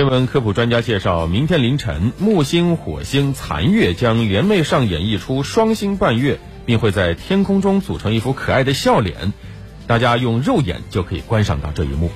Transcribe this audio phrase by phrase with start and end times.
[0.00, 9.34] 天文科普专家介绍，明天凌晨，木星、火星、残月将联袂上演一出双星伴月，并会在天空中组成一幅可爱的笑脸。
[9.86, 12.10] 大家用肉眼就可以观赏到这一幕。